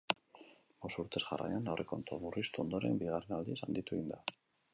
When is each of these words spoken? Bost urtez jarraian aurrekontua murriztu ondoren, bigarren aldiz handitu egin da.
Bost 0.85 1.01
urtez 1.03 1.21
jarraian 1.25 1.69
aurrekontua 1.73 2.19
murriztu 2.25 2.65
ondoren, 2.67 2.99
bigarren 3.05 3.37
aldiz 3.39 3.59
handitu 3.69 4.01
egin 4.01 4.13
da. 4.17 4.21